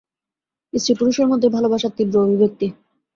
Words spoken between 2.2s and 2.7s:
অভিব্যক্তি।